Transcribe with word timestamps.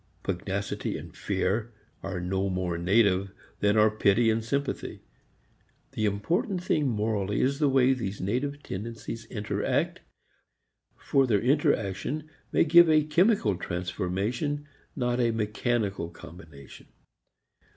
Pugnacity 0.23 0.97
and 0.97 1.15
fear 1.15 1.71
are 2.01 2.19
no 2.19 2.49
more 2.49 2.75
native 2.75 3.29
than 3.59 3.77
are 3.77 3.91
pity 3.91 4.31
and 4.31 4.43
sympathy. 4.43 5.03
The 5.91 6.05
important 6.07 6.63
thing 6.63 6.87
morally 6.89 7.39
is 7.41 7.59
the 7.59 7.69
way 7.69 7.93
these 7.93 8.19
native 8.19 8.63
tendencies 8.63 9.25
interact, 9.25 9.99
for 10.97 11.27
their 11.27 11.39
interaction 11.39 12.27
may 12.51 12.63
give 12.63 12.89
a 12.89 13.03
chemical 13.03 13.55
transformation 13.57 14.65
not 14.95 15.19
a 15.19 15.29
mechanical 15.29 16.09
combination. 16.09 16.87